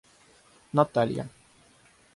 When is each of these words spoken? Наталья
Наталья 0.73 1.29